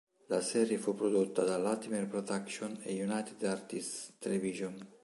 La 0.29 0.41
serie 0.41 0.79
fu 0.79 0.95
prodotta 0.95 1.43
da 1.43 1.59
Latimer 1.59 2.07
Productions 2.07 2.79
e 2.81 3.03
United 3.03 3.43
Artists 3.43 4.13
Television. 4.17 4.95